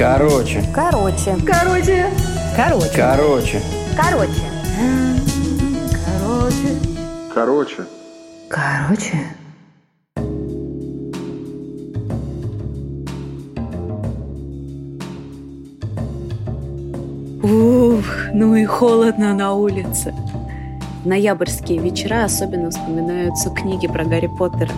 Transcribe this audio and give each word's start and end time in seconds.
Короче. 0.00 0.64
Короче. 0.74 1.36
Короче. 1.46 2.06
Короче. 2.56 2.90
Короче. 2.96 3.60
Короче. 3.98 4.40
Короче. 7.34 7.84
Короче. 7.84 7.84
Короче. 8.48 9.18
Ух, 17.42 18.04
ну 18.32 18.54
и 18.54 18.64
холодно 18.64 19.34
на 19.34 19.52
улице. 19.52 20.14
Ноябрьские 21.04 21.78
вечера 21.78 22.24
особенно 22.24 22.70
вспоминаются 22.70 23.50
книги 23.50 23.86
про 23.86 24.04
Гарри 24.04 24.30
Поттера. 24.38 24.72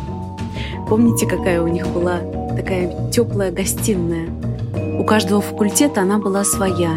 Помните, 0.89 1.29
какая 1.29 1.62
у 1.62 1.68
них 1.68 1.86
была 1.86 2.18
такая 2.57 3.09
теплая 3.12 3.52
гостиная? 3.52 4.27
У 4.98 5.05
каждого 5.05 5.41
факультета 5.41 6.02
она 6.02 6.19
была 6.19 6.45
своя. 6.45 6.92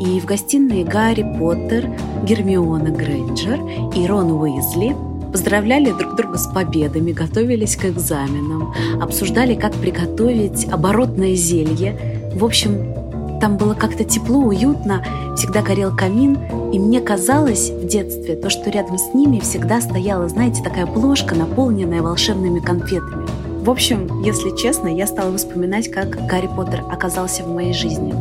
И 0.00 0.20
в 0.20 0.24
гостиной 0.26 0.84
Гарри 0.84 1.22
Поттер, 1.38 1.88
Гермиона 2.24 2.90
Грейнджер 2.90 3.60
и 3.94 4.06
Рон 4.06 4.32
Уизли 4.32 4.96
поздравляли 5.32 5.92
друг 5.92 6.14
друга 6.16 6.36
с 6.36 6.46
победами, 6.46 7.12
готовились 7.12 7.76
к 7.76 7.86
экзаменам, 7.86 8.74
обсуждали, 9.00 9.54
как 9.54 9.72
приготовить 9.74 10.70
оборотное 10.70 11.34
зелье. 11.34 12.30
В 12.34 12.44
общем, 12.44 12.92
там 13.40 13.56
было 13.56 13.74
как-то 13.74 14.04
тепло, 14.04 14.38
уютно, 14.38 15.04
всегда 15.36 15.62
горел 15.62 15.96
камин, 15.96 16.38
и 16.72 16.78
мне 16.78 17.00
казалось 17.00 17.70
в 17.70 17.86
детстве 17.86 18.36
то, 18.36 18.50
что 18.50 18.70
рядом 18.70 18.98
с 18.98 19.14
ними 19.14 19.40
всегда 19.40 19.80
стояла, 19.80 20.28
знаете, 20.28 20.62
такая 20.62 20.86
плошка, 20.86 21.34
наполненная 21.34 22.02
волшебными 22.02 22.60
конфетами. 22.60 23.26
В 23.62 23.70
общем, 23.70 24.24
если 24.24 24.50
честно, 24.56 24.88
я 24.88 25.06
стала 25.06 25.36
вспоминать, 25.36 25.88
как 25.88 26.26
Гарри 26.26 26.48
Поттер 26.48 26.82
оказался 26.90 27.44
в 27.44 27.54
моей 27.54 27.72
жизни. 27.72 28.12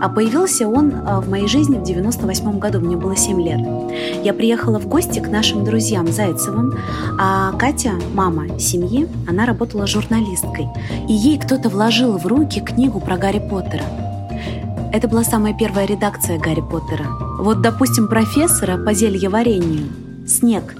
А 0.00 0.08
появился 0.08 0.66
он 0.66 0.94
а, 1.06 1.20
в 1.20 1.28
моей 1.28 1.48
жизни 1.48 1.76
в 1.76 1.82
98 1.82 2.58
году, 2.58 2.80
мне 2.80 2.96
было 2.96 3.14
7 3.14 3.42
лет. 3.42 3.60
Я 4.24 4.32
приехала 4.32 4.78
в 4.78 4.88
гости 4.88 5.18
к 5.18 5.28
нашим 5.28 5.66
друзьям 5.66 6.10
Зайцевым, 6.10 6.78
а 7.18 7.52
Катя, 7.58 7.92
мама 8.14 8.58
семьи, 8.58 9.06
она 9.28 9.44
работала 9.44 9.86
журналисткой, 9.86 10.68
и 11.06 11.12
ей 11.12 11.38
кто-то 11.38 11.68
вложил 11.68 12.16
в 12.16 12.26
руки 12.26 12.60
книгу 12.60 13.00
про 13.00 13.18
Гарри 13.18 13.46
Поттера. 13.50 13.84
Это 14.94 15.08
была 15.08 15.24
самая 15.24 15.52
первая 15.52 15.84
редакция 15.84 16.38
Гарри 16.38 16.62
Поттера. 16.62 17.04
Вот, 17.38 17.60
допустим, 17.60 18.08
профессора 18.08 18.82
по 18.82 18.94
зельеварению 18.94 19.88
Снег. 20.26 20.74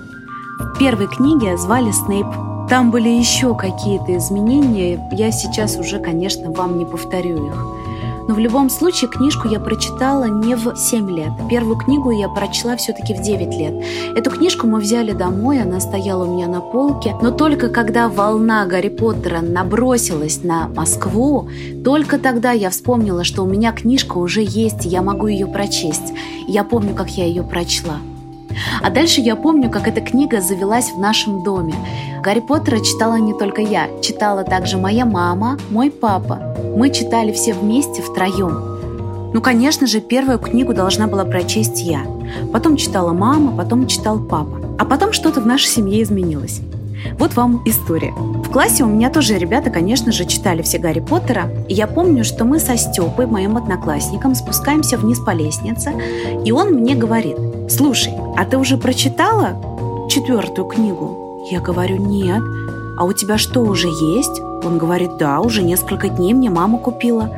В 0.58 0.78
первой 0.78 1.06
книге 1.06 1.58
звали 1.58 1.90
Снейп. 1.90 2.26
Там 2.70 2.92
были 2.92 3.08
еще 3.08 3.56
какие-то 3.56 4.16
изменения, 4.16 5.04
я 5.10 5.32
сейчас 5.32 5.76
уже, 5.76 5.98
конечно, 5.98 6.52
вам 6.52 6.78
не 6.78 6.84
повторю 6.86 7.48
их. 7.48 7.66
Но 8.28 8.34
в 8.36 8.38
любом 8.38 8.70
случае 8.70 9.10
книжку 9.10 9.48
я 9.48 9.58
прочитала 9.58 10.26
не 10.26 10.54
в 10.54 10.76
7 10.76 11.10
лет. 11.10 11.32
Первую 11.50 11.76
книгу 11.76 12.12
я 12.12 12.28
прочла 12.28 12.76
все-таки 12.76 13.12
в 13.12 13.22
9 13.22 13.58
лет. 13.58 13.84
Эту 14.16 14.30
книжку 14.30 14.68
мы 14.68 14.78
взяли 14.78 15.10
домой, 15.10 15.60
она 15.60 15.80
стояла 15.80 16.24
у 16.24 16.32
меня 16.32 16.46
на 16.46 16.60
полке. 16.60 17.16
Но 17.20 17.32
только 17.32 17.70
когда 17.70 18.08
волна 18.08 18.64
Гарри 18.66 18.88
Поттера 18.88 19.40
набросилась 19.40 20.44
на 20.44 20.68
Москву, 20.68 21.48
только 21.82 22.20
тогда 22.20 22.52
я 22.52 22.70
вспомнила, 22.70 23.24
что 23.24 23.42
у 23.42 23.46
меня 23.48 23.72
книжка 23.72 24.18
уже 24.18 24.42
есть, 24.44 24.86
и 24.86 24.88
я 24.88 25.02
могу 25.02 25.26
ее 25.26 25.48
прочесть. 25.48 26.12
Я 26.46 26.62
помню, 26.62 26.94
как 26.94 27.10
я 27.10 27.24
ее 27.24 27.42
прочла. 27.42 27.96
А 28.82 28.90
дальше 28.90 29.20
я 29.20 29.36
помню, 29.36 29.70
как 29.70 29.88
эта 29.88 30.00
книга 30.00 30.40
завелась 30.40 30.90
в 30.92 30.98
нашем 30.98 31.42
доме. 31.42 31.74
Гарри 32.22 32.40
Поттера 32.40 32.80
читала 32.80 33.16
не 33.16 33.32
только 33.32 33.62
я, 33.62 33.88
читала 34.02 34.44
также 34.44 34.76
моя 34.76 35.04
мама, 35.04 35.58
мой 35.70 35.90
папа. 35.90 36.54
Мы 36.76 36.90
читали 36.90 37.32
все 37.32 37.54
вместе, 37.54 38.02
втроем. 38.02 38.70
Ну, 39.32 39.40
конечно 39.40 39.86
же, 39.86 40.00
первую 40.00 40.38
книгу 40.38 40.74
должна 40.74 41.06
была 41.06 41.24
прочесть 41.24 41.82
я. 41.82 42.02
Потом 42.52 42.76
читала 42.76 43.12
мама, 43.12 43.56
потом 43.56 43.86
читал 43.86 44.18
папа. 44.18 44.60
А 44.78 44.84
потом 44.84 45.12
что-то 45.12 45.40
в 45.40 45.46
нашей 45.46 45.68
семье 45.68 46.02
изменилось. 46.02 46.60
Вот 47.18 47.34
вам 47.34 47.62
история. 47.64 48.12
В 48.12 48.50
классе 48.50 48.84
у 48.84 48.86
меня 48.86 49.10
тоже 49.10 49.38
ребята, 49.38 49.70
конечно 49.70 50.12
же, 50.12 50.24
читали 50.24 50.62
все 50.62 50.78
Гарри 50.78 51.00
Поттера. 51.00 51.50
И 51.68 51.74
я 51.74 51.86
помню, 51.86 52.24
что 52.24 52.44
мы 52.44 52.58
со 52.58 52.76
Степой, 52.76 53.26
моим 53.26 53.56
одноклассником, 53.56 54.34
спускаемся 54.34 54.98
вниз 54.98 55.18
по 55.18 55.30
лестнице, 55.30 55.92
и 56.44 56.52
он 56.52 56.72
мне 56.72 56.94
говорит, 56.94 57.36
слушай, 57.70 58.12
а 58.36 58.44
ты 58.44 58.58
уже 58.58 58.76
прочитала 58.76 60.08
четвертую 60.10 60.66
книгу? 60.66 61.46
Я 61.50 61.60
говорю, 61.60 61.96
нет. 61.96 62.42
А 62.98 63.04
у 63.04 63.12
тебя 63.12 63.38
что, 63.38 63.60
уже 63.60 63.88
есть? 63.88 64.40
Он 64.64 64.76
говорит, 64.76 65.16
да, 65.18 65.40
уже 65.40 65.62
несколько 65.62 66.08
дней 66.08 66.34
мне 66.34 66.50
мама 66.50 66.78
купила. 66.78 67.30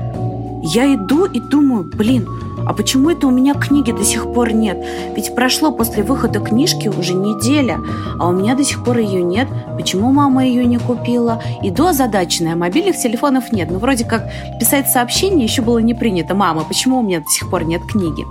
Я 0.63 0.93
иду 0.95 1.25
и 1.25 1.41
думаю, 1.41 1.85
блин, 1.85 2.29
а 2.67 2.73
почему 2.73 3.11
это 3.11 3.27
у 3.27 3.31
меня 3.31 3.55
книги 3.55 3.93
до 3.93 4.05
сих 4.05 4.33
пор 4.33 4.53
нет? 4.53 4.79
Ведь 5.17 5.35
прошло 5.35 5.73
после 5.73 6.03
выхода 6.03 6.41
книжки 6.41 6.89
уже 6.89 7.15
неделя, 7.15 7.81
а 8.19 8.29
у 8.29 8.33
меня 8.33 8.55
до 8.55 8.65
сих 8.65 8.85
пор 8.85 8.99
ее 8.99 9.23
нет. 9.23 9.49
Почему 9.77 10.13
мама 10.13 10.45
ее 10.45 10.65
не 10.65 10.79
купила? 10.79 11.43
Иду 11.63 11.87
озадаченная, 11.87 12.57
мобильных 12.57 12.97
телефонов 12.97 13.53
нет. 13.53 13.69
Ну, 13.71 13.79
вроде 13.79 14.05
как 14.05 14.31
писать 14.59 14.89
сообщение 14.89 15.45
еще 15.45 15.63
было 15.63 15.79
не 15.79 15.95
принято. 15.95 16.35
Мама, 16.35 16.65
почему 16.65 16.99
у 16.99 17.03
меня 17.03 17.21
до 17.21 17.29
сих 17.29 17.51
пор 17.51 17.65
нет 17.65 17.83
книги? 17.83 18.25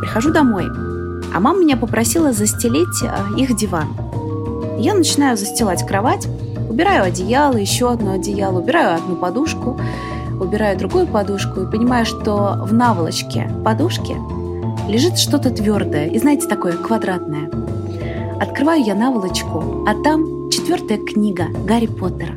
Прихожу 0.00 0.32
домой, 0.32 0.66
а 1.34 1.40
мама 1.40 1.60
меня 1.60 1.76
попросила 1.76 2.32
застелить 2.32 3.02
а, 3.02 3.26
их 3.36 3.56
диван. 3.56 3.88
Я 4.78 4.94
начинаю 4.94 5.36
застилать 5.36 5.86
кровать, 5.86 6.28
убираю 6.68 7.04
одеяло, 7.04 7.56
еще 7.56 7.90
одно 7.90 8.12
одеяло, 8.12 8.60
убираю 8.60 8.96
одну 8.96 9.16
подушку, 9.16 9.78
убираю 10.40 10.78
другую 10.78 11.06
подушку 11.06 11.62
и 11.62 11.70
понимаю, 11.70 12.06
что 12.06 12.58
в 12.62 12.72
наволочке 12.72 13.50
подушки 13.64 14.16
лежит 14.88 15.18
что-то 15.18 15.50
твердое 15.50 16.06
и, 16.06 16.18
знаете, 16.18 16.46
такое 16.46 16.72
квадратное. 16.72 17.50
Открываю 18.40 18.84
я 18.84 18.94
наволочку, 18.94 19.84
а 19.86 19.94
там 20.02 20.48
четвертая 20.50 20.98
книга 20.98 21.46
Гарри 21.66 21.86
Поттера. 21.86 22.34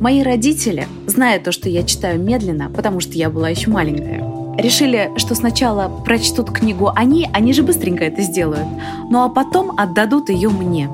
Мои 0.00 0.22
родители, 0.22 0.88
зная 1.06 1.38
то, 1.38 1.52
что 1.52 1.68
я 1.68 1.84
читаю 1.84 2.20
медленно, 2.20 2.68
потому 2.68 3.00
что 3.00 3.12
я 3.12 3.30
была 3.30 3.48
еще 3.48 3.70
маленькая, 3.70 4.33
решили, 4.56 5.10
что 5.16 5.34
сначала 5.34 5.88
прочтут 6.04 6.50
книгу 6.50 6.90
они, 6.94 7.28
они 7.32 7.52
же 7.52 7.62
быстренько 7.62 8.04
это 8.04 8.22
сделают, 8.22 8.66
ну 9.10 9.24
а 9.24 9.28
потом 9.28 9.78
отдадут 9.78 10.28
ее 10.28 10.48
мне. 10.48 10.88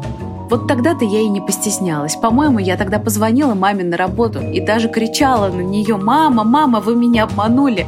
Вот 0.50 0.66
тогда-то 0.66 1.04
я 1.04 1.20
и 1.20 1.28
не 1.28 1.40
постеснялась. 1.40 2.16
По-моему, 2.16 2.58
я 2.58 2.76
тогда 2.76 2.98
позвонила 2.98 3.54
маме 3.54 3.84
на 3.84 3.96
работу 3.96 4.40
и 4.40 4.60
даже 4.60 4.88
кричала 4.88 5.48
на 5.48 5.60
нее 5.60 5.96
«Мама, 5.96 6.42
мама, 6.42 6.80
вы 6.80 6.96
меня 6.96 7.22
обманули! 7.24 7.86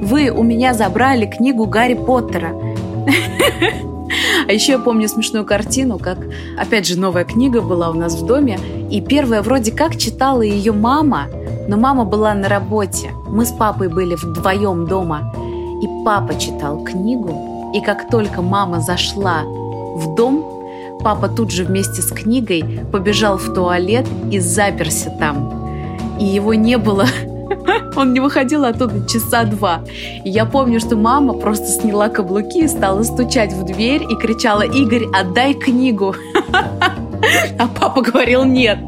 Вы 0.00 0.30
у 0.30 0.42
меня 0.42 0.74
забрали 0.74 1.26
книгу 1.26 1.66
Гарри 1.66 1.94
Поттера!» 1.94 2.52
А 4.48 4.52
еще 4.52 4.72
я 4.72 4.78
помню 4.80 5.08
смешную 5.08 5.44
картину, 5.44 5.98
как, 5.98 6.18
опять 6.58 6.84
же, 6.84 6.98
новая 6.98 7.24
книга 7.24 7.60
была 7.60 7.90
у 7.90 7.94
нас 7.94 8.16
в 8.16 8.26
доме, 8.26 8.58
и 8.90 9.00
первая 9.00 9.42
вроде 9.42 9.70
как 9.70 9.96
читала 9.96 10.42
ее 10.42 10.72
мама, 10.72 11.28
но 11.70 11.76
мама 11.76 12.04
была 12.04 12.34
на 12.34 12.48
работе. 12.48 13.12
Мы 13.28 13.46
с 13.46 13.52
папой 13.52 13.88
были 13.88 14.16
вдвоем 14.16 14.86
дома, 14.86 15.32
и 15.80 16.04
папа 16.04 16.34
читал 16.34 16.82
книгу, 16.82 17.72
и 17.72 17.80
как 17.80 18.10
только 18.10 18.42
мама 18.42 18.80
зашла 18.80 19.44
в 19.44 20.14
дом, 20.16 20.44
Папа 21.02 21.28
тут 21.28 21.50
же 21.50 21.64
вместе 21.64 22.02
с 22.02 22.08
книгой 22.12 22.62
побежал 22.92 23.38
в 23.38 23.54
туалет 23.54 24.06
и 24.30 24.38
заперся 24.38 25.08
там. 25.18 25.50
И 26.18 26.26
его 26.26 26.52
не 26.52 26.76
было 26.76 27.06
он 27.96 28.12
не 28.12 28.20
выходил 28.20 28.64
оттуда 28.64 29.06
часа 29.08 29.44
два. 29.44 29.80
И 30.24 30.28
я 30.28 30.44
помню, 30.44 30.78
что 30.78 30.96
мама 30.96 31.32
просто 31.32 31.68
сняла 31.68 32.08
каблуки 32.10 32.64
и 32.64 32.68
стала 32.68 33.02
стучать 33.02 33.54
в 33.54 33.64
дверь 33.64 34.02
и 34.02 34.14
кричала 34.16 34.62
«Игорь, 34.62 35.06
отдай 35.14 35.54
книгу!» 35.54 36.14
А 37.58 37.68
папа 37.68 38.02
говорил 38.02 38.44
«нет». 38.44 38.78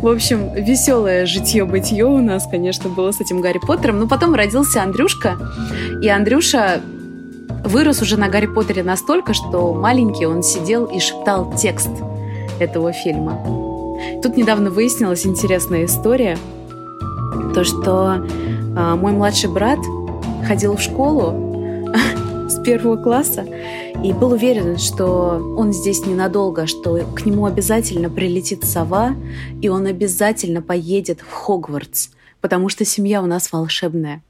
В 0.00 0.08
общем, 0.08 0.52
веселое 0.54 1.26
житье-бытие 1.26 2.04
у 2.04 2.18
нас, 2.18 2.46
конечно, 2.46 2.88
было 2.88 3.12
с 3.12 3.20
этим 3.20 3.40
Гарри 3.40 3.58
Поттером. 3.58 4.00
Но 4.00 4.08
потом 4.08 4.34
родился 4.34 4.82
Андрюшка, 4.82 5.38
и 6.02 6.08
Андрюша 6.08 6.80
вырос 7.64 8.02
уже 8.02 8.16
на 8.16 8.28
Гарри 8.28 8.46
Поттере 8.46 8.82
настолько, 8.82 9.34
что 9.34 9.74
маленький 9.74 10.26
он 10.26 10.42
сидел 10.42 10.86
и 10.86 10.98
шептал 10.98 11.54
текст 11.54 11.90
этого 12.58 12.92
фильма. 12.92 13.38
Тут 14.22 14.36
недавно 14.36 14.70
выяснилась 14.70 15.26
интересная 15.26 15.84
история, 15.84 16.38
то, 17.54 17.64
что 17.64 18.16
э, 18.16 18.94
мой 18.94 19.12
младший 19.12 19.50
брат 19.50 19.78
ходил 20.46 20.76
в 20.76 20.80
школу 20.80 21.88
первого 22.62 22.96
класса 22.96 23.46
и 24.02 24.12
был 24.12 24.32
уверен, 24.32 24.78
что 24.78 25.54
он 25.56 25.72
здесь 25.72 26.06
ненадолго, 26.06 26.66
что 26.66 26.98
к 27.14 27.24
нему 27.24 27.46
обязательно 27.46 28.10
прилетит 28.10 28.64
сова, 28.64 29.14
и 29.60 29.68
он 29.68 29.86
обязательно 29.86 30.62
поедет 30.62 31.20
в 31.20 31.30
Хогвартс, 31.30 32.10
потому 32.40 32.68
что 32.68 32.84
семья 32.84 33.22
у 33.22 33.26
нас 33.26 33.52
волшебная. 33.52 34.22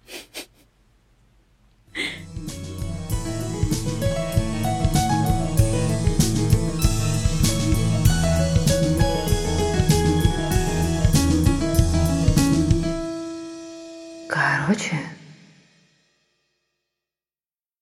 Короче, 14.28 15.00